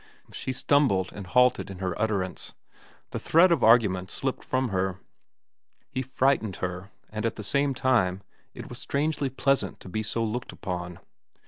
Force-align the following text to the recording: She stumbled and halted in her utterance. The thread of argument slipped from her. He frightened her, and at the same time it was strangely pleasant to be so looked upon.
She 0.33 0.51
stumbled 0.51 1.13
and 1.13 1.27
halted 1.27 1.69
in 1.69 1.77
her 1.77 1.93
utterance. 2.01 2.53
The 3.11 3.19
thread 3.19 3.51
of 3.51 3.63
argument 3.63 4.09
slipped 4.09 4.43
from 4.43 4.69
her. 4.69 4.99
He 5.91 6.01
frightened 6.01 6.55
her, 6.55 6.89
and 7.11 7.23
at 7.23 7.35
the 7.35 7.43
same 7.43 7.75
time 7.75 8.23
it 8.55 8.67
was 8.67 8.79
strangely 8.79 9.29
pleasant 9.29 9.79
to 9.81 9.89
be 9.89 10.01
so 10.01 10.23
looked 10.23 10.51
upon. 10.51 10.97